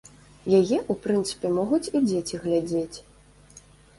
[0.59, 2.97] Яе, у прынцыпе, могуць і дзеці глядзець.